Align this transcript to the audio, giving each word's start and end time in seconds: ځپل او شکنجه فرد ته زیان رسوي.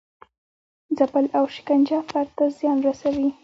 ځپل 0.97 1.25
او 1.37 1.45
شکنجه 1.55 1.99
فرد 2.09 2.29
ته 2.37 2.45
زیان 2.57 2.77
رسوي. 2.87 3.29